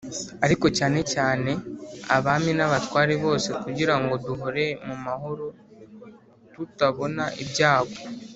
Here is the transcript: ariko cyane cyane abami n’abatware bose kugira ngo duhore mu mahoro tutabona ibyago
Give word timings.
ariko 0.45 0.65
cyane 0.77 0.99
cyane 1.13 1.51
abami 2.15 2.51
n’abatware 2.57 3.13
bose 3.23 3.49
kugira 3.63 3.95
ngo 4.01 4.13
duhore 4.25 4.65
mu 4.85 4.95
mahoro 5.05 5.45
tutabona 6.53 7.23
ibyago 7.43 7.97